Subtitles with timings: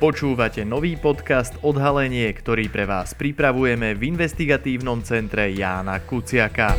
[0.00, 6.72] Počúvate nový podcast Odhalenie, ktorý pre vás pripravujeme v investigatívnom centre Jána Kuciaka.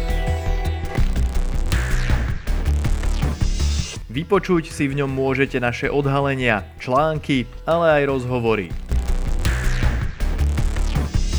[4.10, 8.73] Vypočuť si v ňom môžete naše odhalenia, články, ale aj rozhovory.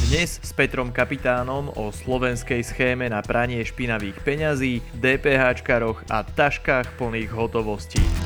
[0.06, 7.34] Dnes s Petrom Kapitánom o slovenskej schéme na pranie špinavých peňazí, DPHčkaroch a taškách plných
[7.34, 8.21] hotovostí.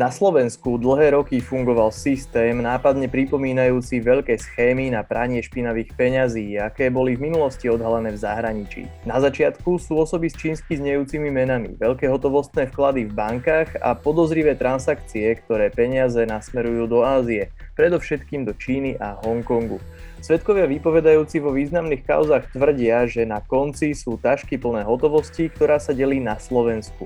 [0.00, 6.88] Na Slovensku dlhé roky fungoval systém nápadne pripomínajúci veľké schémy na pranie špinavých peňazí, aké
[6.88, 8.88] boli v minulosti odhalené v zahraničí.
[9.04, 14.56] Na začiatku sú osoby s čínsky znejúcimi menami, veľké hotovostné vklady v bankách a podozrivé
[14.56, 19.84] transakcie, ktoré peniaze nasmerujú do Ázie, predovšetkým do Číny a Hongkongu.
[20.24, 25.92] Svedkovia vypovedajúci vo významných kauzach tvrdia, že na konci sú tašky plné hotovosti, ktorá sa
[25.92, 27.04] delí na Slovensku.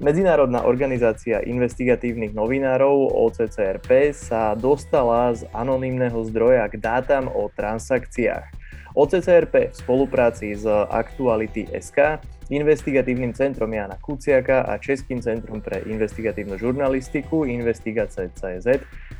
[0.00, 8.48] Medzinárodná organizácia investigatívnych novinárov OCCRP sa dostala z anonymného zdroja k dátam o transakciách.
[8.96, 12.16] OCCRP v spolupráci s Aktuality SK,
[12.48, 18.66] investigatívnym centrom Jana Kuciaka a Českým centrom pre investigatívnu žurnalistiku Investigace.cz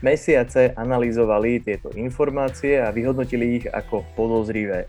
[0.01, 4.89] mesiace analyzovali tieto informácie a vyhodnotili ich ako podozrivé.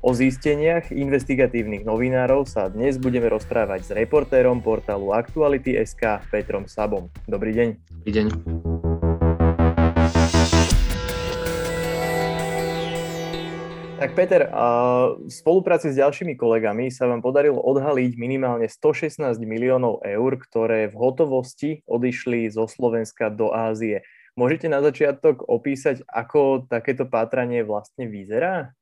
[0.00, 7.12] O zisteniach investigatívnych novinárov sa dnes budeme rozprávať s reportérom portálu Aktuality.sk Petrom Sabom.
[7.28, 7.68] Dobrý deň.
[8.00, 8.26] Dobrý deň.
[14.00, 14.48] Tak Peter,
[15.20, 20.96] v spolupráci s ďalšími kolegami sa vám podarilo odhaliť minimálne 116 miliónov eur, ktoré v
[20.96, 24.00] hotovosti odišli zo Slovenska do Ázie.
[24.32, 28.72] Môžete na začiatok opísať, ako takéto pátranie vlastne vyzerá?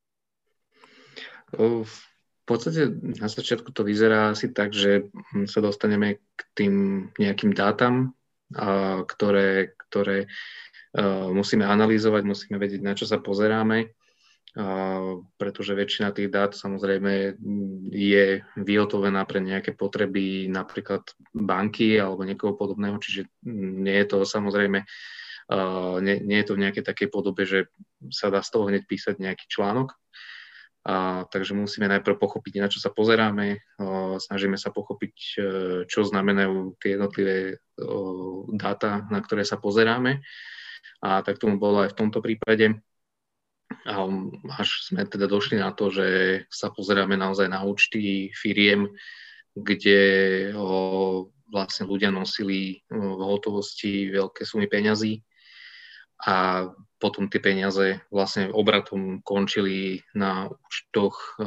[1.57, 2.89] V podstate
[3.21, 5.13] na začiatku to vyzerá asi tak, že
[5.45, 6.75] sa dostaneme k tým
[7.21, 8.17] nejakým dátam,
[9.05, 10.33] ktoré, ktoré
[11.33, 13.93] musíme analyzovať, musíme vedieť, na čo sa pozeráme,
[15.37, 17.37] pretože väčšina tých dát samozrejme
[17.93, 21.05] je vyhotovená pre nejaké potreby napríklad
[21.37, 23.29] banky alebo niekoho podobného, čiže
[23.85, 24.89] nie je to samozrejme
[26.05, 27.73] nie, nie je to v nejakej takej podobe, že
[28.13, 29.97] sa dá z toho hneď písať nejaký článok,
[30.89, 35.39] a, takže musíme najprv pochopiť, na čo sa pozeráme, o, snažíme sa pochopiť, e,
[35.85, 40.25] čo znamenajú tie jednotlivé o, dáta, na ktoré sa pozeráme.
[41.05, 42.81] A tak tomu bolo aj v tomto prípade.
[43.85, 44.09] A
[44.57, 46.09] až sme teda došli na to, že
[46.49, 48.89] sa pozeráme naozaj na účty firiem,
[49.53, 50.01] kde
[50.57, 55.21] o, vlastne ľudia nosili v hotovosti veľké sumy peňazí
[56.27, 56.67] a
[56.99, 61.45] potom tie peniaze vlastne obratom končili na účtoch eh,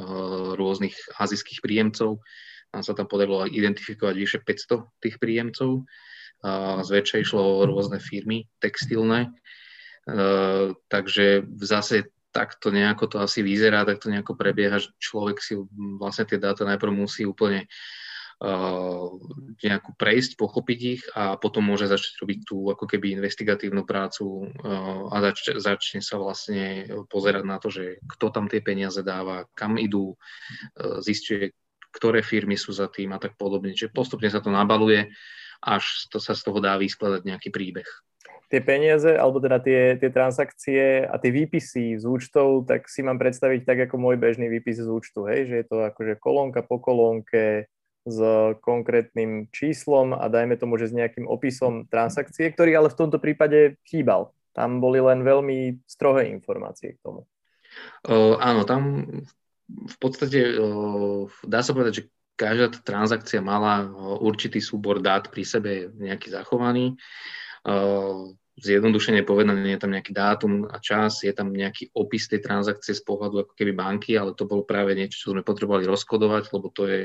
[0.56, 2.24] rôznych azijských príjemcov.
[2.72, 5.84] Nám sa tam podarilo identifikovať vyše 500 tých príjemcov.
[6.88, 9.30] Zväčša išlo o rôzne firmy textilné.
[10.10, 15.38] Eh, takže v zase takto nejako to asi vyzerá, tak to nejako prebieha, že človek
[15.44, 15.60] si
[16.00, 17.68] vlastne tie dáta najprv musí úplne
[19.62, 25.02] nejakú prejsť, pochopiť ich a potom môže začať robiť tú ako keby investigatívnu prácu eh,
[25.14, 29.78] a zač- začne sa vlastne pozerať na to, že kto tam tie peniaze dáva, kam
[29.78, 31.54] idú, eh, zistuje,
[31.94, 33.78] ktoré firmy sú za tým a tak podobne.
[33.78, 35.14] Čiže postupne sa to nabaluje,
[35.62, 37.86] až to sa z toho dá vyskladať nejaký príbeh
[38.52, 43.16] tie peniaze, alebo teda tie, tie transakcie a tie výpisy z účtov, tak si mám
[43.16, 46.84] predstaviť tak ako môj bežný výpis z účtu, hej, že je to akože kolónka po
[46.84, 47.72] kolónke,
[48.02, 48.20] s
[48.66, 53.78] konkrétnym číslom a dajme tomu, že s nejakým opisom transakcie, ktorý ale v tomto prípade
[53.86, 54.34] chýbal.
[54.52, 57.30] Tam boli len veľmi strohé informácie k tomu.
[58.04, 59.08] Uh, áno, tam
[59.70, 63.86] v podstate uh, dá sa povedať, že každá transakcia mala
[64.18, 66.98] určitý súbor dát pri sebe nejaký zachovaný.
[67.62, 72.98] Uh, zjednodušene povedané, je tam nejaký dátum a čas, je tam nejaký opis tej transakcie
[72.98, 76.68] z pohľadu ako keby banky, ale to bolo práve niečo, čo sme potrebovali rozkodovať, lebo
[76.74, 77.02] to je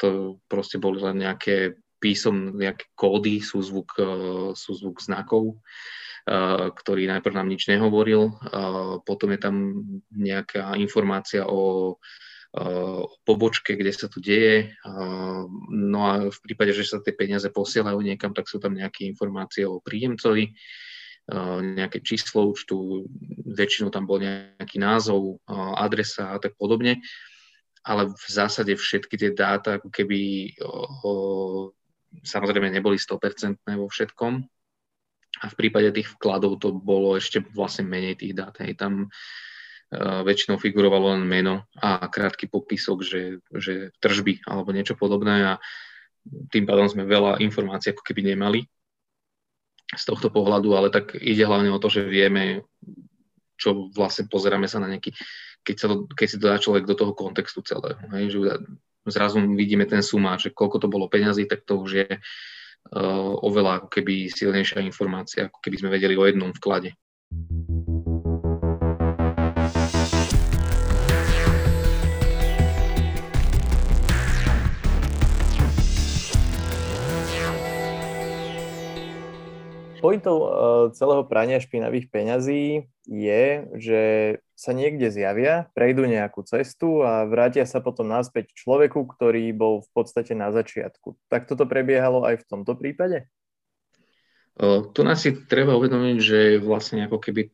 [0.00, 4.04] to proste boli len nejaké písom, nejaké kódy, súzvuk, e,
[4.56, 5.56] súzvuk znakov, e,
[6.72, 8.32] ktorý najprv nám nič nehovoril.
[8.32, 8.34] E,
[9.04, 9.54] potom je tam
[10.10, 11.94] nejaká informácia o
[13.22, 14.74] pobočke, kde sa to deje.
[15.70, 19.62] No a v prípade, že sa tie peniaze posielajú niekam, tak sú tam nejaké informácie
[19.62, 20.50] o príjemcovi,
[21.78, 23.06] nejaké číslo účtu,
[23.54, 25.38] väčšinou tam bol nejaký názov,
[25.78, 26.98] adresa a tak podobne
[27.80, 31.12] ale v zásade všetky tie dáta ako keby o,
[32.20, 34.34] samozrejme neboli 100% vo všetkom.
[35.40, 38.52] A v prípade tých vkladov to bolo ešte vlastne menej tých dát.
[38.60, 38.76] Hej.
[38.76, 45.54] Tam uh, väčšinou figurovalo len meno a krátky popisok, že, že tržby alebo niečo podobné
[45.56, 45.62] a
[46.52, 48.60] tým pádom sme veľa informácií ako keby nemali.
[49.90, 52.62] z tohto pohľadu, ale tak ide hlavne o to, že vieme,
[53.58, 55.10] čo vlastne pozeráme sa na nejaký,
[55.60, 58.00] keď, sa to, keď si to dá človek do toho kontextu celého.
[58.16, 58.40] Hej, že
[59.08, 63.84] zrazu vidíme ten sumár, že koľko to bolo peňazí, tak to už je uh, oveľa
[63.84, 66.96] ako keby silnejšia informácia, ako keby sme vedeli o jednom vklade.
[80.00, 80.48] Pointou uh,
[80.96, 84.02] celého prania špinavých peňazí je, že
[84.54, 89.90] sa niekde zjavia, prejdú nejakú cestu a vrátia sa potom naspäť človeku, ktorý bol v
[89.90, 91.18] podstate na začiatku.
[91.26, 93.26] Tak toto prebiehalo aj v tomto prípade?
[94.94, 97.50] Tu nás si treba uvedomiť, že vlastne ako keby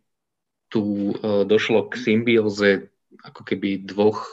[0.69, 2.93] tu došlo k symbióze
[3.25, 4.29] ako keby dvoch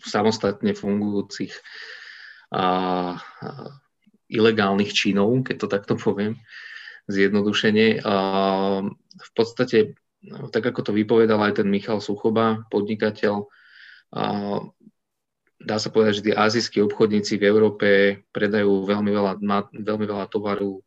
[0.00, 1.52] samostatne fungujúcich
[2.54, 2.64] a,
[4.32, 6.40] ilegálnych činov, keď to takto poviem
[7.10, 8.00] zjednodušenie.
[8.00, 8.14] A
[9.12, 9.98] v podstate,
[10.54, 13.50] tak ako to vypovedal aj ten Michal Suchoba, podnikateľ,
[15.62, 17.88] dá sa povedať, že tí azijskí obchodníci v Európe
[18.34, 19.32] predajú veľmi veľa,
[19.74, 20.82] veľmi veľa tovaru,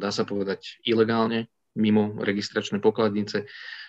[0.00, 3.46] dá sa povedať, ilegálne, mimo registračné pokladnice,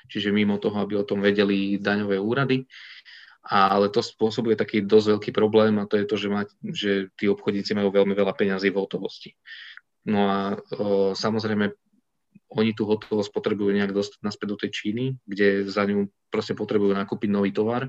[0.07, 2.67] čiže mimo toho, aby o tom vedeli daňové úrady.
[3.41, 7.25] Ale to spôsobuje taký dosť veľký problém a to je to, že, mať, že tí
[7.25, 9.33] obchodníci majú veľmi veľa peňazí v hotovosti.
[10.05, 10.39] No a
[10.77, 11.73] o, samozrejme,
[12.51, 16.91] oni tú hotovosť potrebujú nejak dostať naspäť do tej Číny, kde za ňu proste potrebujú
[16.91, 17.87] nakúpiť nový tovar.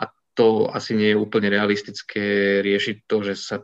[0.00, 3.56] A to asi nie je úplne realistické riešiť to, že sa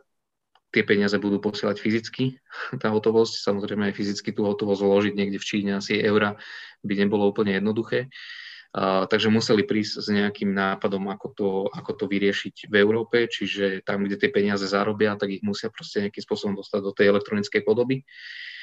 [0.74, 2.36] tie peniaze budú posielať fyzicky,
[2.82, 3.40] tá hotovosť.
[3.40, 6.36] Samozrejme aj fyzicky tú hotovosť zložiť niekde v Číne, asi eura
[6.84, 8.12] by nebolo úplne jednoduché.
[8.74, 13.86] Uh, takže museli prísť s nejakým nápadom, ako to, ako to vyriešiť v Európe, čiže
[13.86, 17.62] tam, kde tie peniaze zarobia, tak ich musia proste nejakým spôsobom dostať do tej elektronickej
[17.62, 18.02] podoby.
[18.02, 18.54] Uh,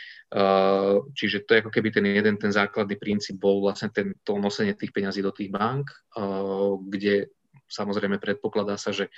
[1.12, 4.72] čiže to je ako keby ten jeden, ten základný princíp bol vlastne ten, to nosenie
[4.80, 7.28] tých peňazí do tých bank, uh, kde
[7.68, 9.12] samozrejme predpokladá sa, že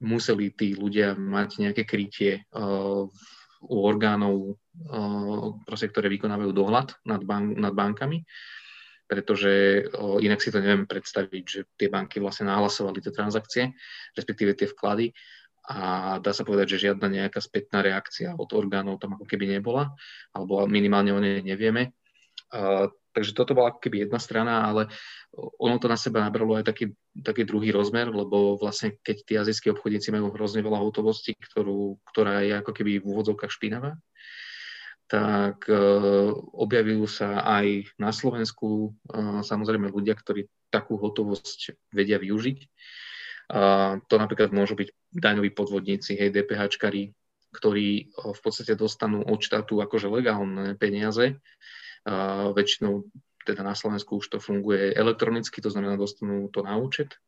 [0.00, 2.48] museli tí ľudia mať nejaké krytie
[3.60, 4.56] u orgánov,
[5.68, 8.24] proste, ktoré vykonávajú dohľad nad, bank, nad bankami
[9.10, 9.82] pretože
[10.22, 13.74] inak si to neviem predstaviť, že tie banky vlastne nahlasovali tie transakcie,
[14.14, 15.10] respektíve tie vklady
[15.70, 19.94] a dá sa povedať, že žiadna nejaká spätná reakcia od orgánov tam ako keby nebola,
[20.34, 21.94] alebo minimálne o nej nevieme.
[23.10, 24.90] Takže toto bola ako keby jedna strana, ale
[25.34, 29.70] ono to na seba nabralo aj taký, taký druhý rozmer, lebo vlastne keď tí azijskí
[29.70, 33.94] obchodníci majú hrozne veľa hotovosti, ktorú, ktorá je ako keby v úvodzovkách špinavá,
[35.10, 35.74] tak e,
[36.54, 42.58] objavujú sa aj na Slovensku e, samozrejme ľudia, ktorí takú hotovosť vedia využiť.
[43.50, 47.10] A to napríklad môžu byť daňoví podvodníci, hej, DPHčkari,
[47.50, 51.42] ktorí e, v podstate dostanú od štátu akože legálne peniaze.
[52.06, 53.10] A väčšinou
[53.44, 57.18] teda na Slovensku už to funguje elektronicky, to znamená dostanú to na účet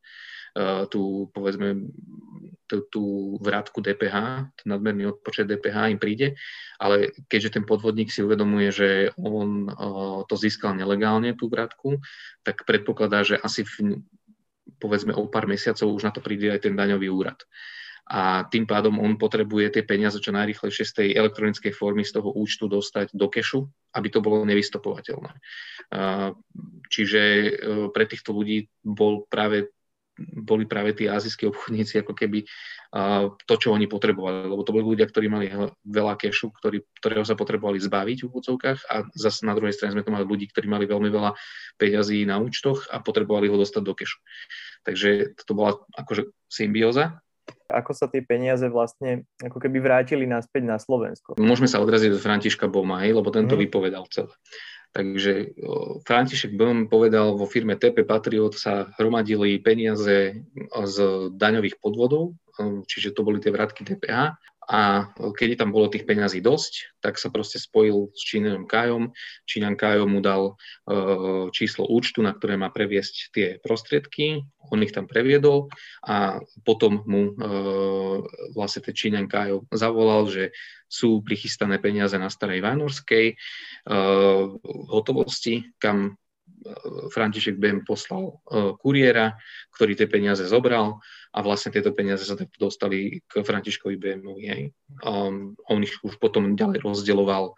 [0.53, 1.89] Eh, tú, povedzme,
[2.69, 3.03] tú, tú
[3.41, 6.37] vrátku DPH, ten nadmerný odpočet DPH im príde,
[6.77, 11.97] ale keďže ten podvodník si uvedomuje, že on uh, to získal nelegálne, tú vrátku,
[12.45, 14.05] tak predpokladá, že asi v,
[14.77, 17.41] povedzme o pár mesiacov už na to príde aj ten daňový úrad.
[18.03, 22.35] A tým pádom on potrebuje tie peniaze čo najrychlejšie z tej elektronickej formy z toho
[22.35, 23.63] účtu dostať do kešu,
[23.95, 25.31] aby to bolo nevystopovateľné.
[26.91, 27.21] Čiže
[27.95, 29.72] pre týchto ľudí bol práve
[30.17, 32.45] boli práve tí azijskí obchodníci ako keby
[33.49, 34.45] to, čo oni potrebovali.
[34.45, 35.49] Lebo to boli ľudia, ktorí mali
[35.81, 40.05] veľa kešu, ktorý, ktorého sa potrebovali zbaviť v úvodzovkách a zase na druhej strane sme
[40.05, 41.33] tu mali ľudí, ktorí mali veľmi veľa
[41.81, 44.21] peňazí na účtoch a potrebovali ho dostať do kešu.
[44.85, 47.17] Takže to bola akože symbióza.
[47.73, 51.35] Ako sa tie peniaze vlastne ako keby vrátili naspäť na Slovensko?
[51.41, 53.61] Môžeme sa odraziť do Františka Boma, lebo tento mm.
[53.67, 54.31] vypovedal celé.
[54.93, 55.57] Takže
[56.05, 60.97] František Böhm povedal, vo firme TP Patriot sa hromadili peniaze z
[61.33, 62.37] daňových podvodov,
[62.85, 64.37] čiže to boli tie vratky DPH
[64.69, 69.11] a keď tam bolo tých peňazí dosť, tak sa proste spojil s Číňanom Kajom.
[69.43, 70.55] Číňan Kajo mu dal
[70.87, 74.43] e, číslo účtu, na ktoré má previesť tie prostriedky.
[74.71, 75.67] On ich tam previedol
[76.07, 77.33] a potom mu e,
[78.55, 80.43] vlastne ten Číňan Kajo zavolal, že
[80.87, 83.35] sú prichystané peniaze na Starej Vajnorskej e,
[84.87, 86.15] hotovosti, kam
[87.11, 88.39] František Bem poslal
[88.79, 89.35] kuriéra,
[89.75, 94.69] ktorý tie peniaze zobral a vlastne tieto peniaze sa takto dostali k Františkovi Bémovi.
[95.03, 97.57] Um, on ich už potom ďalej rozdeľoval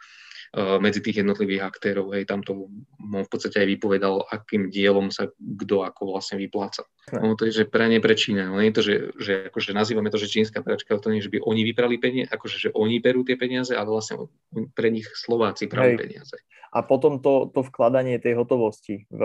[0.55, 2.15] medzi tých jednotlivých aktérov.
[2.15, 2.71] Hej, tam to
[3.03, 6.87] v podstate aj vypovedal, akým dielom sa kto ako vlastne vypláca.
[7.11, 8.47] No to je, že pranie pre Čína.
[8.47, 11.27] No nie je to, že, že akože nazývame to, že čínska pračka, to nie je,
[11.27, 14.31] že by oni vyprali peniaze, akože že oni berú tie peniaze, ale vlastne
[14.71, 16.39] pre nich Slováci prali peniaze.
[16.75, 19.21] A potom to, to vkladanie tej hotovosti v,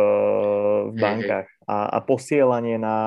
[0.86, 1.66] v bankách hej, hej.
[1.66, 2.98] A, a posielanie na,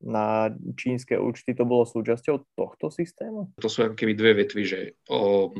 [0.00, 3.52] na čínske účty, to bolo súčasťou tohto systému?
[3.60, 4.80] To sú ako keby dve vetvy, že
[5.12, 5.52] o,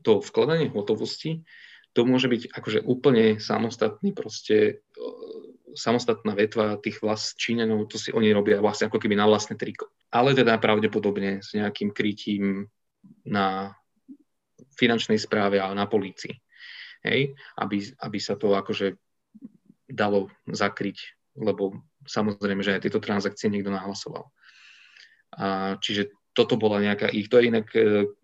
[0.00, 1.44] to vkladanie hotovosti,
[1.92, 4.80] to môže byť akože úplne samostatný proste
[5.72, 9.88] samostatná vetva tých vlast Číňanov, to si oni robia vlastne ako keby na vlastné triko.
[10.12, 12.68] Ale teda pravdepodobne s nejakým krytím
[13.24, 13.72] na
[14.76, 16.36] finančnej správe a na polícii.
[17.02, 17.34] Hej?
[17.56, 19.00] Aby, aby sa to akože
[19.88, 24.28] dalo zakryť, lebo samozrejme, že aj tieto transakcie niekto nahlasoval.
[25.36, 27.66] A, čiže toto bola nejaká ich, to je inak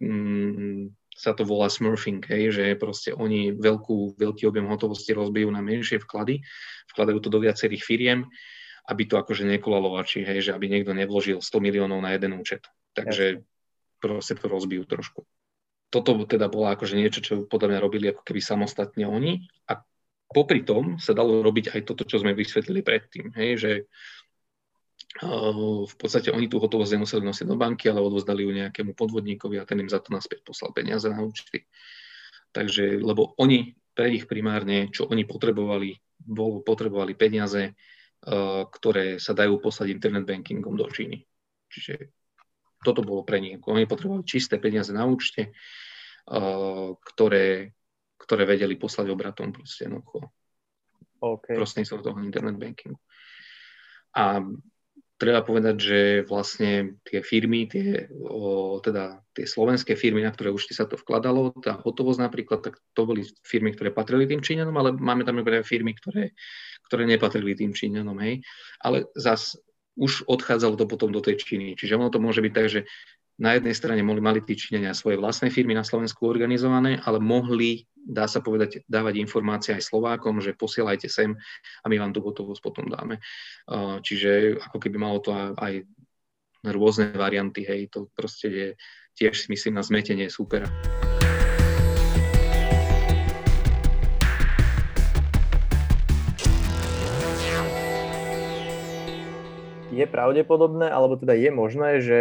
[0.01, 5.59] mm, sa to volá smurfing, hej, že proste oni veľkú, veľký objem hotovosti rozbijú na
[5.59, 6.47] menšie vklady,
[6.95, 8.31] vkladajú to do viacerých firiem,
[8.87, 12.71] aby to akože nekulalo vači, hej, že aby niekto nevložil 100 miliónov na jeden účet.
[12.95, 13.43] Takže
[13.99, 15.27] proste to rozbijú trošku.
[15.91, 19.83] Toto teda bolo akože niečo, čo podľa mňa robili ako keby samostatne oni a
[20.31, 23.71] popri tom sa dalo robiť aj toto, čo sme vysvetlili predtým, hej, že
[25.19, 29.67] v podstate oni tú hotovosť nemuseli nosiť do banky, ale odvozdali ju nejakému podvodníkovi a
[29.67, 31.67] ten im za to naspäť poslal peniaze na účty.
[32.55, 37.75] Takže, lebo oni, pre nich primárne, čo oni potrebovali, bolo, potrebovali peniaze,
[38.71, 41.23] ktoré sa dajú poslať internet bankingom do Číny.
[41.71, 42.15] Čiže
[42.83, 43.59] toto bolo pre nich.
[43.67, 45.51] Oni potrebovali čisté peniaze na účte,
[47.03, 47.75] ktoré,
[48.19, 50.31] ktoré vedeli poslať obratom proste jednoducho.
[51.19, 51.59] Okay.
[51.59, 52.99] Prostredníctvom toho internet bankingu.
[54.15, 54.43] A
[55.19, 60.71] treba povedať, že vlastne tie firmy, tie, o, teda tie slovenské firmy, na ktoré už
[60.71, 64.95] sa to vkladalo, tá hotovosť napríklad, tak to boli firmy, ktoré patrili tým Číňanom, ale
[64.95, 66.39] máme tam aj firmy, ktoré,
[66.87, 68.47] ktoré nepatrili tým Číňanom, hej.
[68.79, 69.59] Ale zas
[69.99, 71.75] už odchádzalo to potom do tej Číny.
[71.75, 72.81] Čiže ono to môže byť tak, že
[73.39, 77.87] na jednej strane mohli, mali tí Číňania svoje vlastné firmy na Slovensku organizované, ale mohli
[78.09, 81.37] dá sa povedať, dávať informácie aj Slovákom, že posielajte sem
[81.85, 83.21] a my vám tú hotovosť potom dáme.
[84.01, 85.85] Čiže ako keby malo to aj
[86.73, 88.69] rôzne varianty, hej, to proste je
[89.15, 90.67] tiež myslím na zmetenie supera.
[99.93, 102.21] Je pravdepodobné, alebo teda je možné, že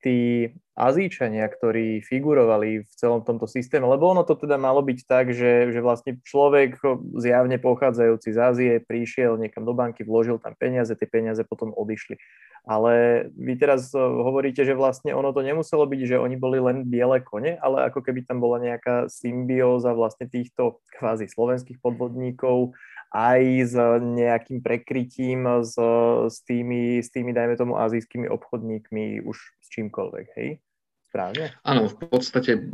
[0.00, 5.32] tí Azíčania, ktorí figurovali v celom tomto systéme, lebo ono to teda malo byť tak,
[5.32, 6.76] že, že vlastne človek
[7.16, 12.20] zjavne pochádzajúci z Ázie prišiel niekam do banky, vložil tam peniaze, tie peniaze potom odišli.
[12.68, 16.84] Ale vy teraz eh, hovoríte, že vlastne ono to nemuselo byť, že oni boli len
[16.84, 22.76] biele kone, ale ako keby tam bola nejaká symbióza vlastne týchto kvázi slovenských podvodníkov
[23.16, 25.80] aj s nejakým prekrytím s,
[26.28, 30.60] s, tými, s tými, dajme tomu, azijskými obchodníkmi už s čímkoľvek, hej?
[31.08, 31.56] Správne?
[31.64, 32.68] Áno, v podstate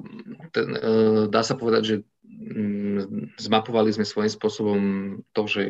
[0.50, 0.80] ten, e,
[1.30, 1.96] dá sa povedať, že
[2.26, 4.80] mm, zmapovali sme svojím spôsobom
[5.30, 5.62] to, že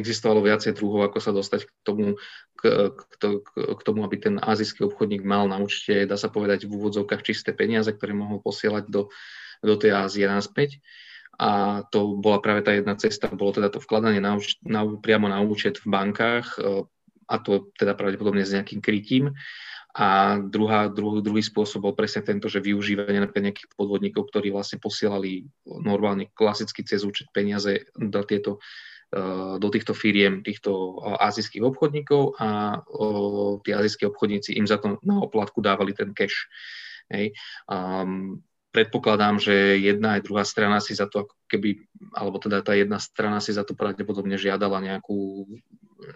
[0.00, 2.16] existovalo viacej druhov, ako sa dostať k tomu,
[2.56, 6.72] k, k, k tomu, aby ten azijský obchodník mal na účte, dá sa povedať, v
[6.72, 9.12] úvodzovkách čisté peniaze, ktoré mohol posielať do,
[9.60, 10.80] do tej Ázie naspäť
[11.40, 15.40] a to bola práve tá jedna cesta, bolo teda to vkladanie na, na, priamo na
[15.40, 16.84] účet v bankách e,
[17.32, 19.32] a to teda pravdepodobne s nejakým krytím.
[19.96, 24.84] A druhá, druhý, druhý spôsob bol presne tento, že využívanie napríklad nejakých podvodníkov, ktorí vlastne
[24.84, 28.60] posielali normálne klasicky cez účet peniaze do, tieto,
[29.08, 32.84] e, do týchto firiem, týchto azijských obchodníkov a
[33.64, 36.52] tí azijskí obchodníci im za to na oplatku dávali ten cash.
[37.08, 37.32] Hej.
[37.64, 41.82] Um, predpokladám, že jedna aj druhá strana si za to ako keby,
[42.14, 45.46] alebo teda tá jedna strana si za to pravdepodobne žiadala nejakú,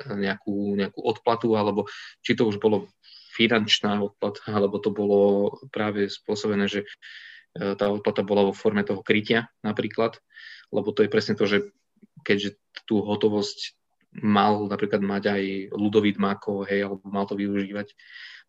[0.06, 1.90] nejakú, nejakú odplatu, alebo
[2.22, 2.86] či to už bolo
[3.34, 9.02] finančná odplata, alebo to bolo práve spôsobené, že e, tá odplata bola vo forme toho
[9.02, 10.22] krytia napríklad,
[10.70, 11.74] lebo to je presne to, že
[12.22, 12.54] keďže
[12.86, 13.74] tú hotovosť
[14.22, 15.42] mal napríklad mať aj
[15.74, 17.90] Ludovít Mako, hej, alebo mal to využívať,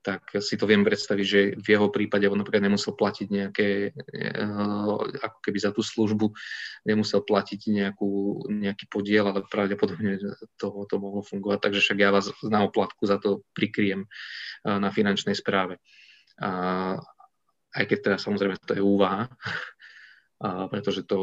[0.05, 5.17] tak si to viem predstaviť, že v jeho prípade on napríklad nemusel platiť nejaké, eh,
[5.25, 6.29] ako keby za tú službu,
[6.85, 10.21] nemusel platiť nejakú, nejaký podiel, ale pravdepodobne
[10.61, 14.93] to, to mohlo fungovať, takže však ja vás na oplatku za to prikryjem eh, na
[14.93, 15.81] finančnej správe.
[16.35, 16.99] A,
[17.71, 19.31] aj keď teda samozrejme to je úvaha,
[20.43, 21.17] a pretože to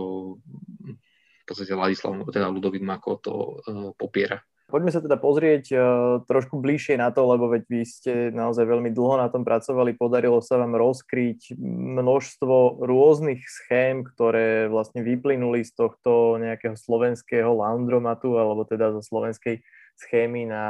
[1.42, 4.40] v podstate Ladislav, teda Ludovít Mako to uh, popiera.
[4.70, 5.80] Poďme sa teda pozrieť uh,
[6.24, 10.40] trošku bližšie na to, lebo veď vy ste naozaj veľmi dlho na tom pracovali, podarilo
[10.40, 11.58] sa vám rozkryť
[11.98, 19.60] množstvo rôznych schém, ktoré vlastne vyplynuli z tohto nejakého slovenského laundromatu, alebo teda zo slovenskej
[20.00, 20.66] schémy na,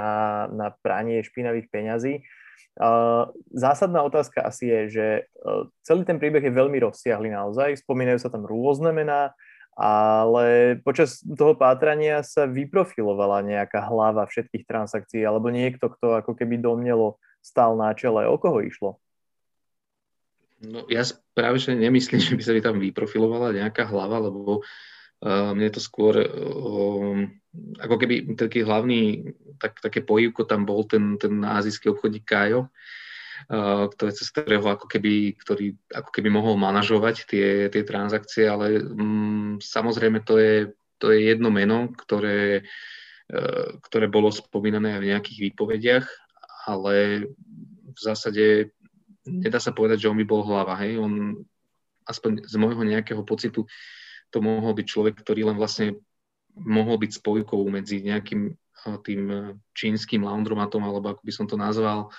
[0.51, 2.27] na pranie špinavých peňazí.
[2.73, 5.07] Uh, zásadná otázka asi je, že
[5.45, 9.37] uh, celý ten príbeh je veľmi rozsiahly naozaj, spomínajú sa tam rôzne mená,
[9.73, 16.61] ale počas toho pátrania sa vyprofilovala nejaká hlava všetkých transakcií, alebo niekto, kto ako keby
[16.61, 18.29] domnelo stál na čele.
[18.29, 19.01] O koho išlo?
[20.63, 21.03] No, ja
[21.35, 25.81] práve že nemyslím, že by sa by tam vyprofilovala nejaká hlava, lebo uh, mne to
[25.81, 27.17] skôr uh,
[27.81, 32.69] ako keby taký hlavný, tak, také pojivko tam bol ten, ten azijský obchodník Kajo,
[33.97, 39.63] ktoré, cez ktorého ako keby, ktorý ako keby mohol manažovať tie, tie transakcie, ale mm,
[39.63, 40.55] samozrejme to je,
[40.99, 42.63] to je jedno meno, ktoré,
[43.29, 43.43] e,
[43.83, 46.07] ktoré bolo spomínané aj v nejakých výpovediach,
[46.71, 47.27] ale
[47.93, 48.71] v zásade
[49.27, 50.79] nedá sa povedať, že on by bol hlava.
[50.83, 50.99] Hej?
[51.03, 51.43] On,
[52.07, 53.67] aspoň z môjho nejakého pocitu,
[54.33, 56.01] to mohol byť človek, ktorý len vlastne
[56.57, 58.53] mohol byť spojkou medzi nejakým
[59.07, 59.23] tým
[59.79, 62.11] čínskym laundromatom, alebo ako by som to nazval,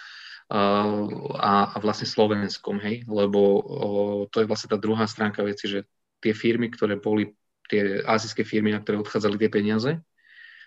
[0.51, 3.89] a, a vlastne Slovenskom, hej, lebo o,
[4.27, 5.87] to je vlastne tá druhá stránka veci, že
[6.19, 7.31] tie firmy, ktoré boli,
[7.71, 9.91] tie azijské firmy, na ktoré odchádzali tie peniaze,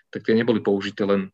[0.09, 1.29] tak tie neboli použité len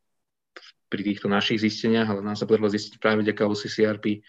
[0.92, 4.22] pri týchto našich zisteniach, ale nám sa podarilo zistiť práve vďaka OCCRP,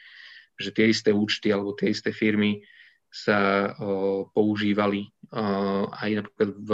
[0.57, 2.65] že tie isté účty alebo tie isté firmy
[3.13, 6.71] sa o, používali o, aj napríklad v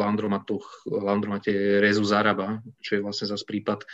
[0.00, 3.86] landromatoch, landromate Rezu Zaraba, čo je vlastne zase prípad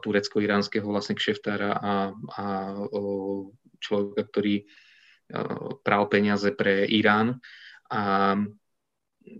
[0.00, 2.44] turecko-iránskeho vlastne kšeftára a, a
[3.76, 4.64] človeka, ktorý
[5.84, 7.40] pral peniaze pre Irán.
[7.92, 8.34] A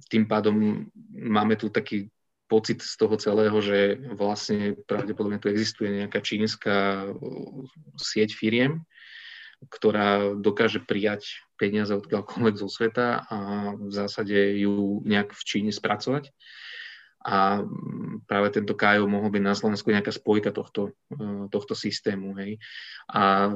[0.09, 2.09] tým pádom máme tu taký
[2.49, 7.09] pocit z toho celého, že vlastne pravdepodobne tu existuje nejaká čínska
[7.97, 8.85] sieť firiem,
[9.65, 13.39] ktorá dokáže prijať peniaze odkiaľkoľvek zo sveta a
[13.73, 16.29] v zásade ju nejak v Číne spracovať
[17.25, 22.37] a mm, práve tento Kajo mohol byť na Slovensku nejaká spojka tohto, e, tohto systému.
[22.37, 22.61] Hej.
[23.09, 23.49] A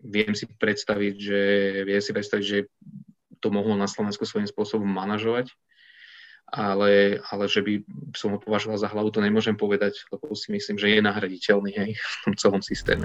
[0.00, 1.42] viem si predstaviť, že,
[1.84, 2.58] viem si predstaviť, že
[3.44, 5.52] to mohol na Slovensku svojím spôsobom manažovať,
[6.48, 7.84] ale, ale že by
[8.16, 11.90] som ho považoval za hlavu, to nemôžem povedať, lebo si myslím, že je nahraditeľný hej,
[11.96, 13.04] v tom celom systéme.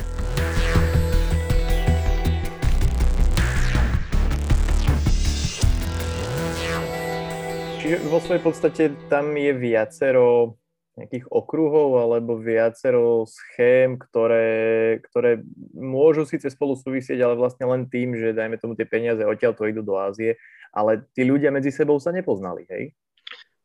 [7.88, 10.60] Čiže vo svojej podstate tam je viacero
[11.00, 15.40] nejakých okruhov alebo viacero schém, ktoré, ktoré
[15.72, 19.72] môžu síce spolu súvisieť, ale vlastne len tým, že dajme tomu tie peniaze odtiaľ to
[19.72, 20.36] idú do Ázie,
[20.76, 22.92] ale tí ľudia medzi sebou sa nepoznali, hej?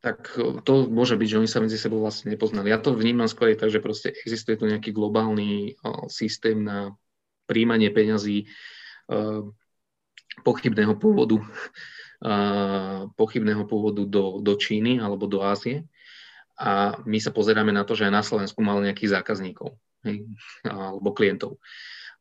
[0.06, 2.70] Tak to môže byť, že oni sa medzi sebou vlastne nepoznali.
[2.70, 5.74] Ja to vnímam skôr tak, že proste existuje tu nejaký globálny
[6.06, 6.94] systém na
[7.50, 8.46] príjmanie peňazí
[9.11, 9.50] o,
[10.46, 11.42] pochybného pôvodu
[13.18, 15.87] pochybného pôvodu do, do Číny alebo do Ázie.
[16.54, 19.74] A my sa pozeráme na to, že aj na Slovensku mal nejakých zákazníkov
[20.06, 20.22] hej,
[20.62, 21.58] alebo klientov.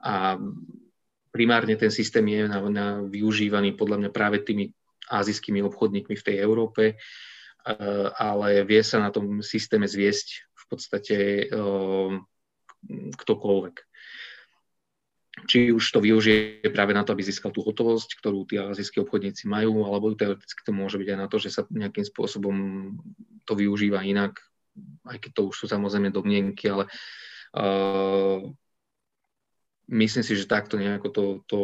[0.01, 0.41] A
[1.29, 4.73] primárne ten systém je na, na využívaný podľa mňa práve tými
[5.11, 6.97] azijskými obchodníkmi v tej Európe,
[8.17, 11.17] ale vie sa na tom systéme zviesť v podstate
[13.21, 13.75] ktokoľvek
[15.47, 19.49] či už to využije práve na to, aby získal tú hotovosť, ktorú tí azijskí obchodníci
[19.49, 22.55] majú, alebo teoreticky to môže byť aj na to, že sa nejakým spôsobom
[23.45, 24.37] to využíva inak,
[25.07, 26.87] aj keď to už sú samozrejme domnienky, ale
[27.57, 28.39] uh,
[29.91, 31.59] myslím si, že takto nejako to, to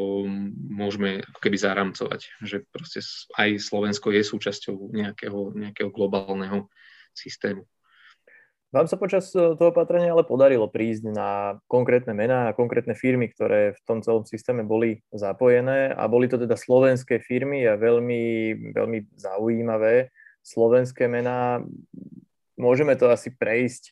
[0.54, 3.00] môžeme keby zaramcovať, že proste
[3.40, 6.68] aj Slovensko je súčasťou nejakého, nejakého globálneho
[7.16, 7.64] systému.
[8.68, 13.32] Vám sa počas e, toho opatrenia ale podarilo prísť na konkrétne mená a konkrétne firmy,
[13.32, 18.24] ktoré v tom celom systéme boli zapojené a boli to teda slovenské firmy a veľmi,
[18.76, 20.12] veľmi zaujímavé
[20.44, 21.64] slovenské mená.
[22.60, 23.92] Môžeme to asi prejsť e,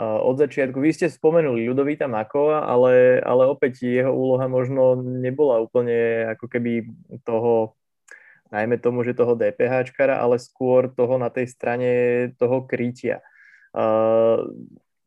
[0.00, 0.80] od začiatku.
[0.80, 6.88] Vy ste spomenuli Ľudovíta Makova, ale, ale opäť jeho úloha možno nebola úplne ako keby
[7.28, 7.76] toho
[8.48, 11.90] najmä tomu, že toho DPHčkara, ale skôr toho na tej strane
[12.40, 13.20] toho krytia.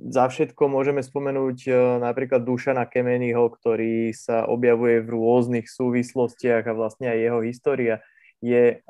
[0.04, 1.72] Za všetko môžeme spomenúť e,
[2.04, 7.96] napríklad Dušana Kemenyho, ktorý sa objavuje v rôznych súvislostiach a vlastne aj jeho história
[8.44, 8.84] je,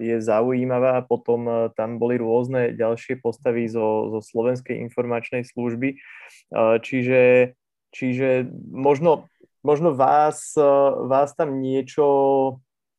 [0.00, 1.04] je zaujímavá.
[1.04, 5.88] Potom e, tam boli rôzne ďalšie postavy zo, zo Slovenskej informačnej služby.
[5.92, 5.96] E,
[6.80, 7.52] čiže,
[7.92, 9.28] čiže možno,
[9.60, 10.56] možno vás,
[11.04, 12.06] vás tam niečo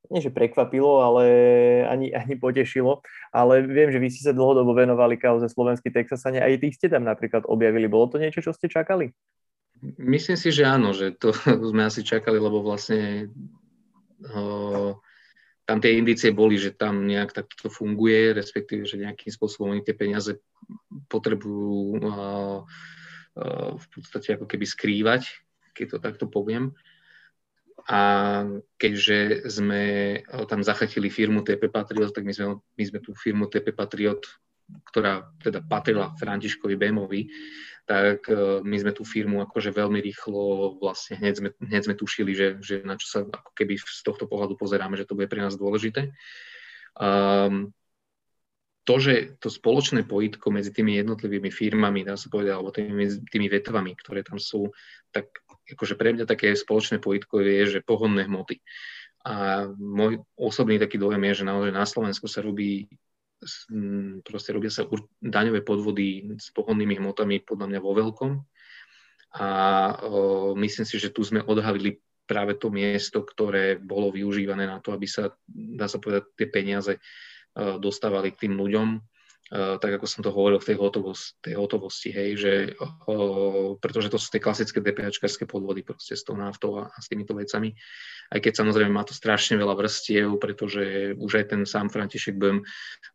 [0.10, 1.24] nie že prekvapilo, ale
[1.86, 3.06] ani, ani potešilo.
[3.30, 6.46] Ale viem, že vy ste sa dlhodobo venovali kauze slovenský Texasania.
[6.46, 7.86] Aj tých ste tam napríklad objavili.
[7.86, 9.14] Bolo to niečo, čo ste čakali?
[10.02, 11.32] Myslím si, že áno, že to
[11.72, 13.30] sme asi čakali, lebo vlastne
[14.34, 14.98] o,
[15.64, 19.94] tam tie indície boli, že tam nejak takto funguje, respektíve, že nejakým spôsobom oni tie
[19.94, 20.42] peniaze
[21.08, 22.16] potrebujú o, o,
[23.78, 25.30] v podstate ako keby skrývať,
[25.78, 26.74] keď to takto poviem.
[27.90, 28.02] A
[28.78, 29.82] keďže sme
[30.22, 34.22] eh, tam zachytili firmu TP Patriot, tak my sme, my sme tú firmu TP Patriot,
[34.94, 37.34] ktorá teda patrila Františkovi Bémovi,
[37.90, 42.32] tak eh, my sme tú firmu akože veľmi rýchlo vlastne hneď sme, hneď sme tušili,
[42.38, 45.42] že, že na čo sa ako keby z tohto pohľadu pozeráme, že to bude pre
[45.42, 46.14] nás dôležité.
[46.94, 47.74] Um,
[48.86, 53.46] to, že to spoločné pojitko medzi tými jednotlivými firmami, dá sa povedať, alebo tými, tými
[53.46, 54.74] vetvami, ktoré tam sú,
[55.14, 55.30] tak
[55.74, 58.62] akože pre mňa také spoločné pojitko je, že pohonné hmoty.
[59.28, 62.88] A môj osobný taký dojem je, že naozaj na Slovensku sa robí
[64.28, 64.84] proste robia sa
[65.24, 68.32] daňové podvody s pohonnými hmotami podľa mňa vo veľkom.
[69.40, 69.48] A
[70.04, 74.92] o, myslím si, že tu sme odhalili práve to miesto, ktoré bolo využívané na to,
[74.92, 76.94] aby sa, dá sa povedať, tie peniaze
[77.82, 79.02] dostávali k tým ľuďom
[79.50, 82.54] tak ako som to hovoril v tej, hotovosti, tej hotovosti, hej, že
[83.10, 87.10] o, pretože to sú tie klasické DPHčkarské podvody proste s tou naftou a, a s
[87.10, 87.74] týmito vecami.
[88.30, 92.62] Aj keď samozrejme má to strašne veľa vrstiev, pretože už aj ten sám František Böhm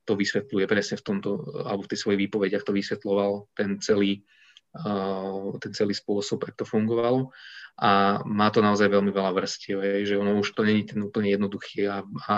[0.03, 1.31] to vysvetľuje presne v tomto,
[1.63, 4.27] alebo v tej svojej výpovediach to vysvetloval, ten celý,
[5.63, 7.21] ten celý spôsob, ako to fungovalo.
[7.75, 11.91] A má to naozaj veľmi veľa vrstiev, že ono už to není ten úplne jednoduchý
[11.91, 12.37] a, a,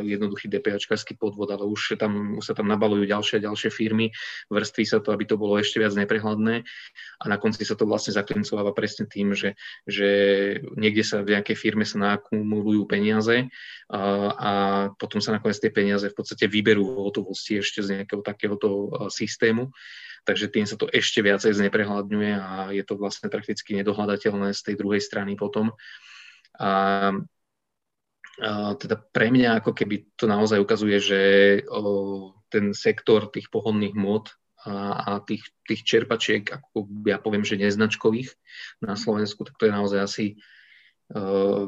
[0.00, 4.16] jednoduchý DPAčkarský podvod, ale už, tam, už sa tam nabalujú ďalšie a ďalšie firmy,
[4.48, 6.64] vrství sa to, aby to bolo ešte viac neprehľadné.
[7.20, 10.08] A na konci sa to vlastne zaklincováva presne tým, že, že
[10.80, 13.52] niekde sa v nejakej firme sa nakumulujú peniaze
[13.92, 14.00] a,
[14.32, 14.50] a
[14.96, 19.68] potom sa nakoniec tie peniaze v podstate vyberú v hotovosti ešte z nejakého takéhoto systému
[20.22, 24.74] takže tým sa to ešte viacej zneprehľadňuje a je to vlastne prakticky nedohľadateľné z tej
[24.78, 25.74] druhej strany potom.
[26.58, 26.70] A,
[28.40, 31.20] a teda pre mňa ako keby to naozaj ukazuje, že
[31.68, 34.30] o, ten sektor tých pohonných mód
[34.62, 38.30] a, a tých, tých čerpačiek, ako ja poviem, že neznačkových
[38.78, 40.26] na Slovensku, tak to je naozaj asi
[41.18, 41.66] uh,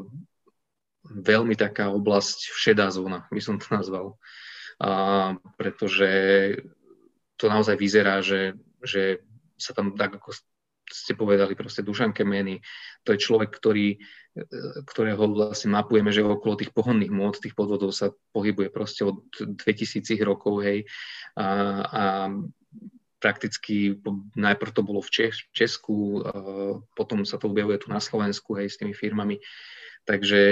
[1.11, 4.15] veľmi taká oblasť šedá zóna, by som to nazval.
[4.79, 6.09] A, pretože
[7.35, 9.23] to naozaj vyzerá, že, že
[9.55, 10.35] sa tam tak, ako
[10.85, 12.61] ste povedali, proste Dušan Kemeny,
[13.01, 13.97] to je človek, ktorý,
[14.85, 20.05] ktorého vlastne mapujeme, že okolo tých pohonných mód, tých podvodov sa pohybuje proste od 2000
[20.21, 20.85] rokov, hej,
[21.35, 21.47] a,
[21.81, 22.03] a
[23.25, 23.97] prakticky
[24.37, 26.21] najprv to bolo v Česku,
[26.93, 29.41] potom sa to objavuje tu na Slovensku, hej, s tými firmami.
[30.05, 30.43] Takže,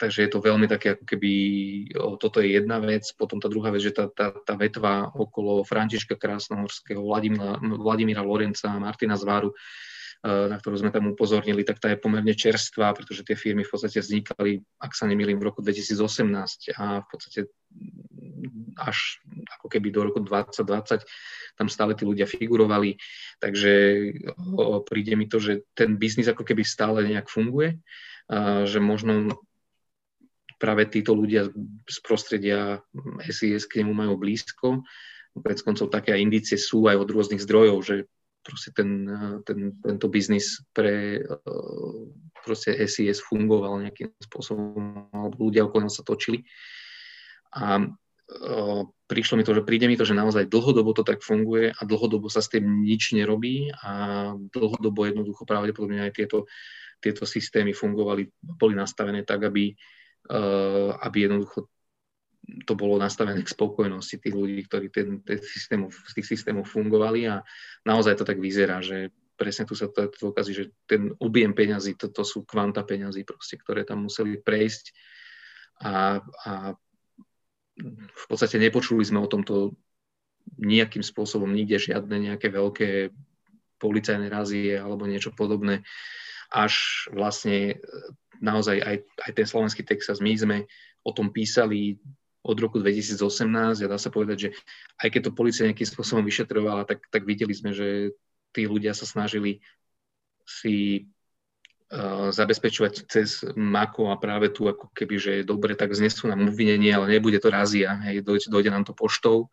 [0.00, 1.32] takže je to veľmi také, ako keby
[2.16, 3.04] toto je jedna vec.
[3.20, 8.72] Potom tá druhá vec, že tá, tá, tá vetva okolo Františka Krásnohorského, Vladimíra, Vladimíra Lorenca,
[8.80, 9.56] Martina Zváru, e,
[10.22, 13.98] na ktorú sme tam upozornili, tak tá je pomerne čerstvá, pretože tie firmy v podstate
[13.98, 17.40] vznikali, ak sa nemýlim, v roku 2018 a v podstate
[18.78, 19.18] až
[19.58, 21.02] ako keby do roku 2020
[21.58, 22.96] tam stále tí ľudia figurovali,
[23.42, 23.72] takže
[24.86, 27.82] príde mi to, že ten biznis ako keby stále nejak funguje
[28.64, 29.42] že možno
[30.56, 31.50] práve títo ľudia
[31.90, 32.80] z prostredia
[33.18, 34.86] SIS k nemu majú blízko.
[35.34, 37.94] Konec koncov také indície sú aj od rôznych zdrojov, že
[38.42, 39.08] proste ten,
[39.46, 41.22] ten, tento biznis pre
[42.42, 46.42] proste SIS fungoval nejakým spôsobom, alebo ľudia okolo sa točili.
[47.54, 47.86] A
[49.06, 52.26] prišlo mi to, že príde mi to, že naozaj dlhodobo to tak funguje a dlhodobo
[52.26, 53.92] sa s tým nič nerobí a
[54.34, 56.50] dlhodobo jednoducho pravdepodobne aj tieto
[57.02, 59.74] tieto systémy fungovali, boli nastavené tak, aby,
[61.02, 61.66] aby jednoducho
[62.42, 67.30] to bolo nastavené k spokojnosti tých ľudí, ktorí ten, ten systému, z tých systémov fungovali
[67.30, 67.46] a
[67.86, 72.10] naozaj to tak vyzerá, že presne tu sa to, ukazí, že ten objem peňazí, to,
[72.10, 74.84] to sú kvanta peňazí, proste, ktoré tam museli prejsť
[75.82, 76.52] a, a
[78.12, 79.74] v podstate nepočuli sme o tomto
[80.58, 83.14] nejakým spôsobom nikde žiadne nejaké veľké
[83.78, 85.82] policajné razie alebo niečo podobné.
[86.52, 87.86] Až vlastne e,
[88.38, 90.56] naozaj aj, aj ten slovenský Texas, my sme
[91.02, 91.98] o tom písali
[92.42, 94.48] od roku 2018 a dá sa povedať, že
[94.98, 98.18] aj keď to policia nejakým spôsobom vyšetrovala, tak, tak videli sme, že
[98.50, 99.62] tí ľudia sa snažili
[100.42, 101.06] si
[101.94, 106.90] uh, zabezpečovať cez MAKO a práve tu ako keby, že dobre, tak znesú nám uvinenie,
[106.90, 109.48] ale nebude to razia, hej, dojde, dojde nám to poštou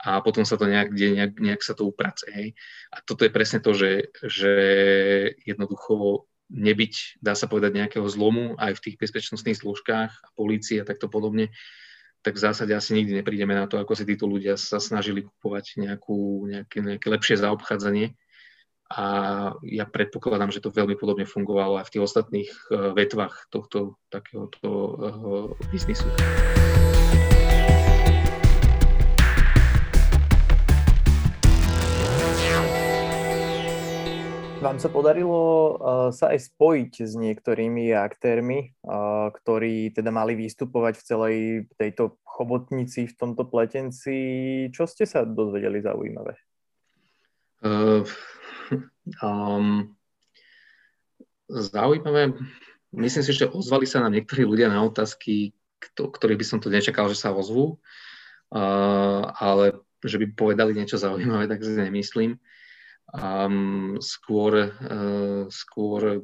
[0.00, 2.26] a potom sa to nejak, nejak, nejak sa to uprace.
[2.28, 2.58] Hej.
[2.90, 4.52] A toto je presne to, že, že
[5.46, 10.88] jednoducho nebyť, dá sa povedať, nejakého zlomu aj v tých bezpečnostných zložkách a polícii a
[10.88, 11.54] takto podobne,
[12.24, 15.84] tak v zásade asi nikdy neprídeme na to, ako si títo ľudia sa snažili kupovať
[15.84, 18.16] nejakú, nejaké, nejaké lepšie zaobchádzanie.
[18.88, 19.04] A
[19.64, 24.68] ja predpokladám, že to veľmi podobne fungovalo aj v tých ostatných uh, vetvách tohto takéhoto
[24.68, 26.08] uh, biznisu.
[34.64, 35.76] Vám sa podarilo
[36.08, 38.72] sa aj spojiť s niektorými aktérmi,
[39.28, 41.36] ktorí teda mali vystupovať v celej
[41.76, 44.16] tejto chobotnici, v tomto pletenci.
[44.72, 46.40] Čo ste sa dozvedeli zaujímavé?
[47.60, 48.08] Uh,
[49.20, 49.92] um,
[51.52, 52.32] zaujímavé.
[52.88, 55.52] Myslím si, že ozvali sa nám niektorí ľudia na otázky,
[55.92, 57.76] ktorých by som to nečakal, že sa ozvú,
[58.48, 62.40] uh, ale že by povedali niečo zaujímavé, tak si nemyslím.
[63.14, 66.18] Um, skôr, uh, skôr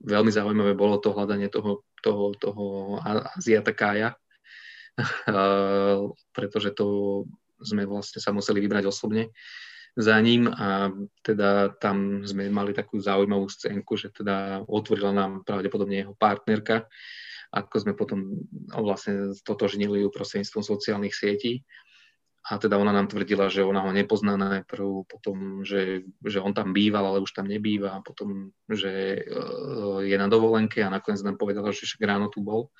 [0.00, 2.96] veľmi zaujímavé bolo to hľadanie toho, toho, toho
[3.36, 6.00] Aziata Kája, uh,
[6.36, 6.86] pretože to
[7.60, 9.28] sme vlastne sa museli vybrať osobne
[9.96, 10.92] za ním a
[11.24, 16.84] teda tam sme mali takú zaujímavú scénku, že teda otvorila nám pravdepodobne jeho partnerka,
[17.52, 18.44] ako sme potom
[18.76, 21.64] vlastne totožnili ju prostredníctvom sociálnych sietí
[22.46, 26.70] a teda ona nám tvrdila, že ona ho nepozná najprv, potom, že, že on tam
[26.70, 31.42] býval, ale už tam nebýva, a potom, že uh, je na dovolenke a nakoniec nám
[31.42, 32.70] povedala, že však ráno tu bol.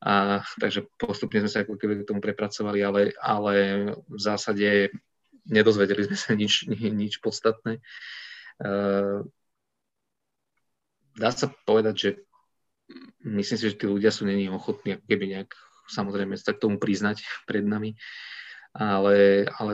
[0.00, 3.54] A, takže postupne sme sa ako keby k tomu prepracovali, ale, ale
[4.08, 4.88] v zásade
[5.48, 7.84] nedozvedeli sme sa nič, nič podstatné.
[8.56, 9.28] Uh,
[11.20, 12.10] dá sa povedať, že
[13.20, 15.52] myslím si, že tí ľudia sú není ochotní ako keby nejak
[15.92, 17.92] samozrejme sa k tomu priznať pred nami.
[17.92, 18.32] Uh,
[18.74, 19.72] ale, ale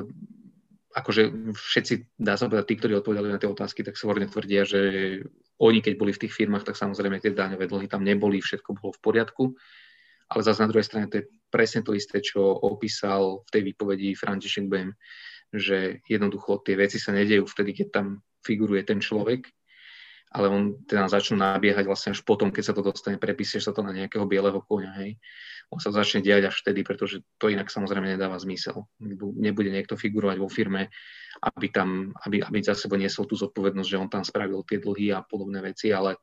[0.92, 4.80] akože všetci, dá sa povedať, tí, ktorí odpovedali na tie otázky, tak svorne tvrdia, že
[5.60, 8.92] oni, keď boli v tých firmách, tak samozrejme tie daňové dlhy tam neboli, všetko bolo
[8.92, 9.44] v poriadku.
[10.30, 14.14] Ale zase na druhej strane to je presne to isté, čo opísal v tej výpovedi
[14.14, 14.94] František Bem,
[15.50, 18.06] že jednoducho tie veci sa nedejú vtedy, keď tam
[18.46, 19.50] figuruje ten človek,
[20.30, 23.82] ale on teda začnú nabiehať vlastne až potom, keď sa to dostane, prepíseš sa to
[23.82, 25.18] na nejakého bieleho koňa, hej
[25.70, 28.90] on sa začne diať až vtedy, pretože to inak samozrejme nedáva zmysel.
[29.38, 30.90] Nebude niekto figurovať vo firme,
[31.46, 35.14] aby, tam, aby, aby za sebou niesol tú zodpovednosť, že on tam spravil tie dlhy
[35.14, 36.18] a podobné veci, ale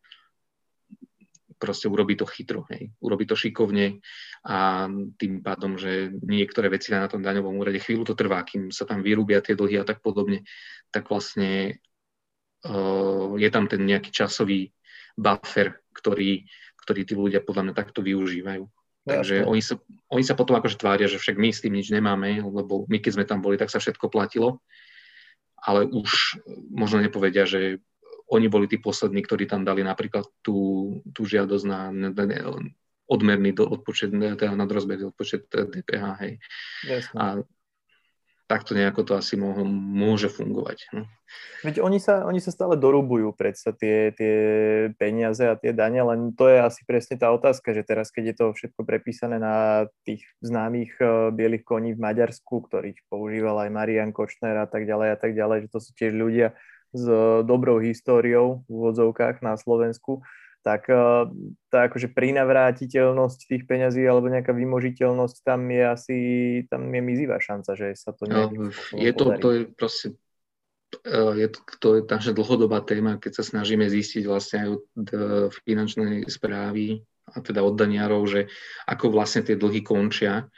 [1.57, 2.91] proste urobí to chytro, hej.
[3.01, 4.03] urobí to šikovne
[4.45, 4.85] a
[5.17, 9.01] tým pádom, že niektoré veci na tom daňovom úrade chvíľu to trvá, kým sa tam
[9.01, 10.45] vyrúbia tie dlhy a tak podobne,
[10.93, 11.81] tak vlastne
[13.37, 14.73] je tam ten nejaký časový
[15.17, 16.45] buffer, ktorý,
[16.85, 18.65] ktorý tí ľudia podľa mňa takto využívajú.
[19.07, 19.79] Takže oni sa,
[20.11, 23.11] oni sa potom akože tvária, že však my s tým nič nemáme, lebo my keď
[23.15, 24.59] sme tam boli, tak sa všetko platilo.
[25.63, 27.79] Ale už možno nepovedia, že
[28.27, 32.37] oni boli tí poslední, ktorí tam dali napríklad tú, tú žiadosť na, na, na
[33.07, 36.03] odmerný do, odpočet, teda nadrozberný odpočet DPH.
[36.19, 36.33] Hej.
[37.15, 37.39] A
[38.47, 40.87] takto nejako to asi môže, môže fungovať.
[40.95, 41.03] No.
[41.67, 44.35] Veď oni sa, oni sa stále dorubujú predsa tie, tie
[44.95, 48.35] peniaze a tie dane, len to je asi presne tá otázka, že teraz, keď je
[48.39, 54.15] to všetko prepísané na tých známych uh, bielých koní v Maďarsku, ktorých používal aj Marian
[54.15, 56.55] Kočner a tak ďalej a tak ďalej, že to sú tiež ľudia
[56.95, 60.23] s uh, dobrou históriou v úvodzovkách na Slovensku,
[60.67, 60.99] tak eh,
[61.71, 66.17] tá akože prinavrátiteľnosť tých peňazí alebo nejaká vymožiteľnosť tam je asi,
[66.67, 68.51] tam je mizivá šanca, že sa to no,
[68.91, 70.07] Je to, to je proste
[71.07, 75.07] eh, je to, to je naša dlhodobá téma, keď sa snažíme zistiť vlastne aj od
[75.07, 75.19] eh,
[75.63, 78.51] finančnej správy a teda od daniarov, že
[78.83, 80.51] ako vlastne tie dlhy končia,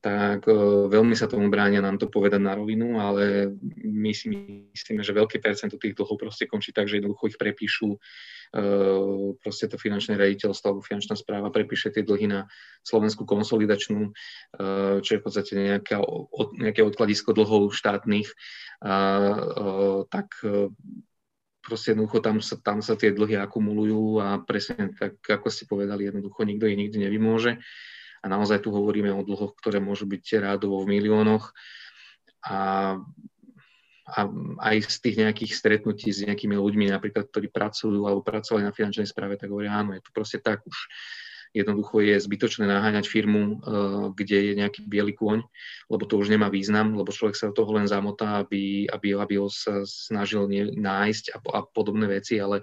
[0.00, 0.46] tak
[0.92, 3.50] veľmi sa tomu bránia nám to povedať na rovinu, ale
[3.82, 4.30] my si
[4.70, 7.98] myslíme, že veľké percento tých dlhov proste končí tak, že jednoducho ich prepíšu
[8.54, 12.40] Eh, proste to finančné riaditeľstvo alebo finančná správa prepíše tie dlhy na
[12.86, 15.98] Slovenskú konsolidačnú, eh, čo je v podstate nejaká,
[16.54, 18.28] nejaké odkladisko dlhov štátnych,
[20.12, 20.28] tak
[21.64, 26.06] proste jednoducho tam sa, tam sa tie dlhy akumulujú a presne tak, ako ste povedali,
[26.06, 27.56] jednoducho nikto ich nikdy nevymôže.
[28.26, 31.54] A naozaj tu hovoríme o dlhoch, ktoré môžu byť rádovo v miliónoch.
[32.42, 32.98] A
[34.06, 34.30] a
[34.62, 39.10] aj z tých nejakých stretnutí s nejakými ľuďmi, napríklad, ktorí pracujú alebo pracovali na finančnej
[39.10, 40.78] správe, tak hovoria, áno, je to proste tak už.
[41.50, 45.40] Jednoducho je zbytočné naháňať firmu, uh, kde je nejaký biely kôň,
[45.88, 49.34] lebo to už nemá význam, lebo človek sa do toho len zamotá, aby, aby, aby
[49.40, 52.62] ho sa snažil nájsť a, a podobné veci, ale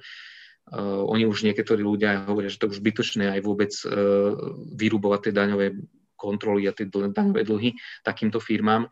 [0.71, 4.35] uh, oni už niektorí ľudia hovoria, že to už zbytočné aj vôbec uh,
[4.77, 5.67] vyrubovať tie daňové
[6.15, 8.87] kontroly a tie daňové dlhy takýmto firmám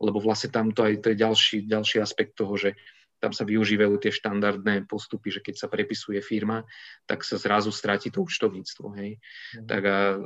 [0.00, 2.72] lebo vlastne tam to aj to je ďalší, ďalší aspekt toho, že
[3.20, 6.64] tam sa využívajú tie štandardné postupy, že keď sa prepisuje firma,
[7.04, 8.96] tak sa zrazu stráti to účtovníctvo.
[8.96, 9.20] Hej.
[9.60, 9.66] Mm.
[9.68, 10.18] Tak a e,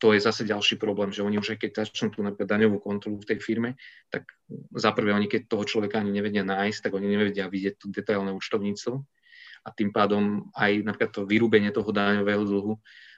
[0.00, 3.20] to je zase ďalší problém, že oni už aj keď začnú tú napríklad daňovú kontrolu
[3.20, 3.76] v tej firme,
[4.08, 4.24] tak
[4.72, 8.32] za prvé oni keď toho človeka ani nevedia nájsť, tak oni nevedia vidieť to detailné
[8.32, 9.04] účtovníctvo
[9.64, 12.74] a tým pádom aj napríklad to vyrúbenie toho daňového dlhu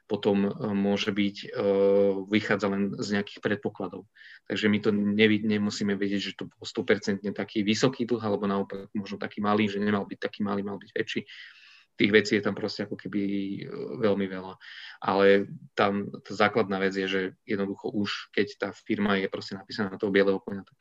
[0.07, 1.67] potom e, môže byť, e,
[2.31, 4.07] vychádza len z nejakých predpokladov.
[4.47, 8.89] Takže my to nevid, nemusíme vedieť, že to bol 100% taký vysoký dlh, alebo naopak
[8.95, 11.21] možno taký malý, že nemal byť taký malý, mal byť väčší.
[11.97, 13.61] Tých vecí je tam proste ako keby e,
[13.99, 14.55] veľmi veľa.
[15.03, 19.91] Ale tam tá základná vec je, že jednoducho už, keď tá firma je proste napísaná
[19.91, 20.79] na toho bieleho konia, tak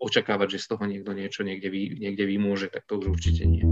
[0.00, 3.68] očakávať, že z toho niekto niečo niekde, vy, niekde vymôže, tak to už určite nie.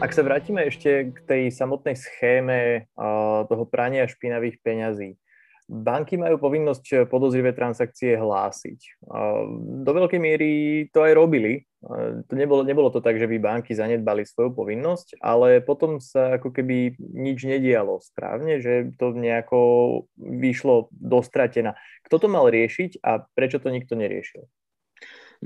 [0.00, 2.88] Ak sa vrátime ešte k tej samotnej schéme
[3.50, 5.18] toho prania špinavých peňazí.
[5.66, 9.02] Banky majú povinnosť podozrivé transakcie hlásiť.
[9.82, 10.50] Do veľkej miery
[10.94, 11.66] to aj robili.
[12.26, 16.50] To nebolo, nebolo to tak, že by banky zanedbali svoju povinnosť, ale potom sa ako
[16.50, 19.58] keby nič nedialo správne, že to nejako
[20.18, 21.78] vyšlo dostratená.
[22.02, 24.50] Kto to mal riešiť a prečo to nikto neriešil?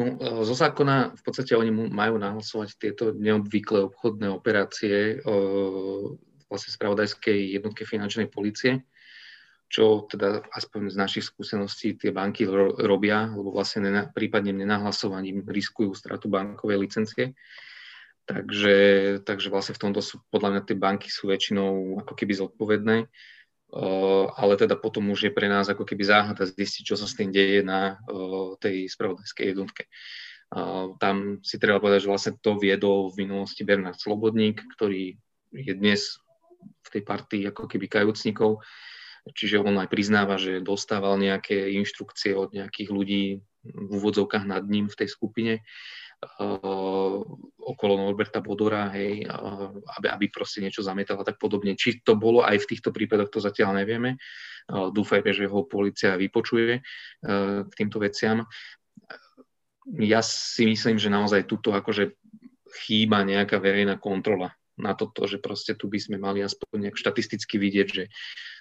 [0.00, 6.30] No, e, zo zákona v podstate oni majú nahlasovať tieto neobvyklé obchodné operácie o, e,
[6.48, 8.80] vlastne spravodajskej jednotke finančnej policie,
[9.70, 12.42] čo teda aspoň z našich skúseností tie banky
[12.82, 17.38] robia, lebo vlastne nena, prípadne nenahlasovaním riskujú stratu bankovej licencie.
[18.26, 18.76] Takže,
[19.22, 22.96] takže vlastne v tomto sú, podľa mňa tie banky sú väčšinou ako keby zodpovedné
[24.34, 27.30] ale teda potom už je pre nás ako keby záhada zistiť, čo sa s tým
[27.30, 28.02] deje na
[28.58, 29.86] tej spravodajskej jednotke.
[30.98, 35.14] Tam si treba povedať, že vlastne to viedol v minulosti Bernard Slobodník, ktorý
[35.54, 36.18] je dnes
[36.82, 38.58] v tej partii ako keby kajúcnikov,
[39.34, 43.24] čiže on aj priznáva, že dostával nejaké inštrukcie od nejakých ľudí
[43.64, 47.20] v úvodzovkách nad ním v tej skupine uh,
[47.60, 51.76] okolo Norberta Bodora, hej, uh, aby, aby proste niečo zametal a tak podobne.
[51.76, 54.16] Či to bolo aj v týchto prípadoch, to zatiaľ nevieme.
[54.68, 56.80] Uh, dúfajme, že ho policia vypočuje
[57.66, 58.48] k týmto veciam.
[59.98, 62.14] Ja si myslím, že naozaj tuto akože
[62.86, 67.60] chýba nejaká verejná kontrola na toto, že proste tu by sme mali aspoň nejak štatisticky
[67.60, 68.04] vidieť, že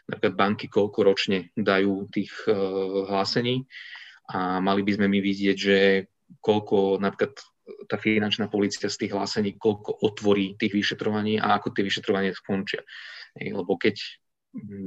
[0.10, 2.56] napríklad banky koľko ročne dajú tých uh,
[3.08, 3.70] hlásení
[4.30, 5.78] a mali by sme my vidieť, že
[6.38, 7.34] koľko napríklad
[7.90, 12.82] tá finančná policia z tých hlásení, koľko otvorí tých vyšetrovaní a ako tie vyšetrovania skončia.
[13.38, 14.02] Lebo keď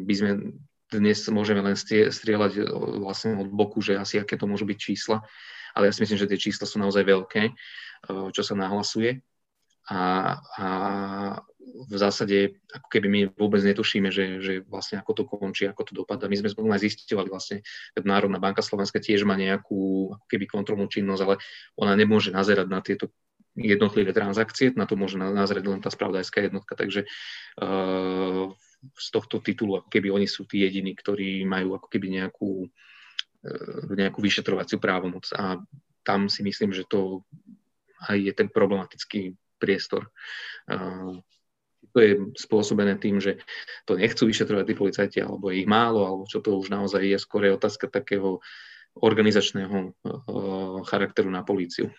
[0.07, 0.31] by sme
[0.93, 2.63] dnes môžeme len strieľať e,
[3.01, 5.25] vlastne od boku, že asi aké to môžu byť čísla,
[5.73, 7.53] ale ja si myslím, že tie čísla sú naozaj veľké, e,
[8.35, 9.23] čo sa nahlasuje
[9.89, 10.01] a,
[10.37, 10.67] a
[11.63, 15.93] v zásade ako keby my vôbec netušíme, že, že vlastne ako to končí, ako to
[15.97, 16.29] dopadá.
[16.29, 17.65] My sme aj zistovali vlastne,
[17.97, 21.35] že Národná banka Slovenska tiež má nejakú ako keby kontrolnú činnosť, ale
[21.79, 23.11] ona nemôže nazerať na tieto
[23.53, 27.05] jednotlivé transakcie, na to môže nazerať len tá spravodajská jednotka, takže
[27.61, 28.49] uh,
[28.97, 33.83] z tohto titulu ako keby oni sú tí jediní, ktorí majú ako keby nejakú, uh,
[33.93, 35.61] nejakú vyšetrovaciu právomoc a
[36.01, 37.29] tam si myslím, že to
[38.09, 40.11] aj je ten problematický priestor.
[41.93, 43.43] To je spôsobené tým, že
[43.85, 47.19] to nechcú vyšetrovať tí policajti, alebo je ich málo, alebo čo to už naozaj je,
[47.19, 48.39] skôr je otázka takého
[48.97, 49.93] organizačného
[50.87, 51.91] charakteru na políciu.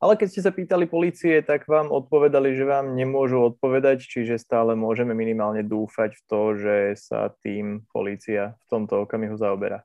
[0.00, 4.72] Ale keď ste sa pýtali policie, tak vám odpovedali, že vám nemôžu odpovedať, čiže stále
[4.72, 9.84] môžeme minimálne dúfať v to, že sa tým polícia v tomto okamihu zaoberá.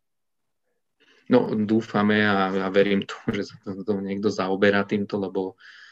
[1.27, 5.84] No, dúfame a, a verím to, že sa to niekto zaoberá týmto, lebo uh,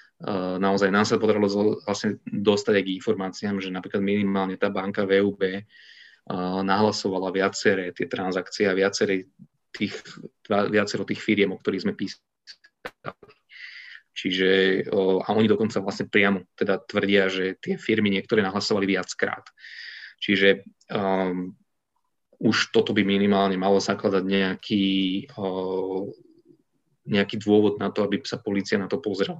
[0.60, 1.50] naozaj nám sa podarilo
[1.84, 8.08] vlastne dostať aj k informáciám, že napríklad minimálne tá banka VUB uh, nahlasovala viaceré tie
[8.08, 9.28] transakcie a viaceré
[9.74, 10.00] tých,
[10.48, 12.24] viacero tých firiem, o ktorých sme písali.
[14.14, 14.50] Čiže,
[14.94, 19.44] uh, a oni dokonca vlastne priamo teda tvrdia, že tie firmy niektoré nahlasovali viackrát.
[20.24, 21.52] Čiže um,
[22.44, 24.88] už toto by minimálne malo zakladať nejaký,
[27.08, 29.40] nejaký dôvod na to, aby sa policia na to pozrela.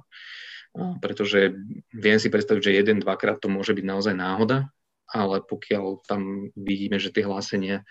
[0.74, 1.54] Pretože
[1.94, 4.70] viem si predstaviť, že jeden, dvakrát to môže byť naozaj náhoda,
[5.06, 7.86] ale pokiaľ tam vidíme, že tie hlásenia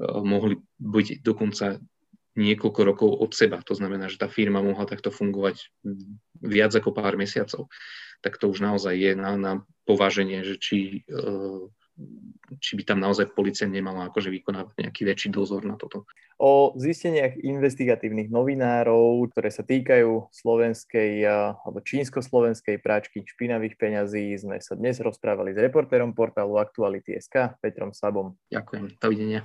[0.00, 1.80] mohli byť dokonca
[2.36, 5.66] niekoľko rokov od seba, to znamená, že tá firma mohla takto fungovať
[6.40, 7.68] viac ako pár mesiacov,
[8.20, 9.52] tak to už naozaj je na, na
[9.84, 10.76] pováženie, že či
[12.58, 16.02] či by tam naozaj policia nemala akože vykonávať nejaký väčší dozor na toto.
[16.40, 24.72] O zisteniach investigatívnych novinárov, ktoré sa týkajú slovenskej alebo čínsko-slovenskej práčky špinavých peňazí, sme sa
[24.74, 28.40] dnes rozprávali s reportérom portálu Aktuality.sk Petrom Sabom.
[28.48, 29.44] Ďakujem, dovidenia.